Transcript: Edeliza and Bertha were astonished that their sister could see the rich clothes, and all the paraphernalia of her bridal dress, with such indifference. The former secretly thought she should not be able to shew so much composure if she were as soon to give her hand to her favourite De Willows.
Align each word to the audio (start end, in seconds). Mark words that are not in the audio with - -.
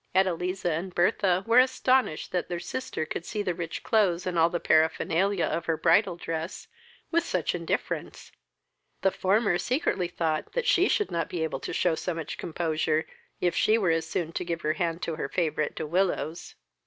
Edeliza 0.15 0.71
and 0.71 0.95
Bertha 0.95 1.43
were 1.45 1.59
astonished 1.59 2.31
that 2.31 2.49
their 2.49 2.59
sister 2.59 3.05
could 3.05 3.23
see 3.23 3.43
the 3.43 3.53
rich 3.53 3.83
clothes, 3.83 4.25
and 4.25 4.35
all 4.39 4.49
the 4.49 4.59
paraphernalia 4.59 5.45
of 5.45 5.67
her 5.67 5.77
bridal 5.77 6.15
dress, 6.15 6.67
with 7.11 7.23
such 7.23 7.53
indifference. 7.53 8.31
The 9.03 9.11
former 9.11 9.59
secretly 9.59 10.07
thought 10.07 10.47
she 10.65 10.87
should 10.87 11.11
not 11.11 11.29
be 11.29 11.43
able 11.43 11.59
to 11.59 11.71
shew 11.71 11.95
so 11.95 12.15
much 12.15 12.39
composure 12.39 13.05
if 13.41 13.55
she 13.55 13.77
were 13.77 13.91
as 13.91 14.07
soon 14.09 14.31
to 14.31 14.43
give 14.43 14.61
her 14.61 14.73
hand 14.73 15.03
to 15.03 15.17
her 15.17 15.29
favourite 15.29 15.75
De 15.75 15.85
Willows. 15.85 16.55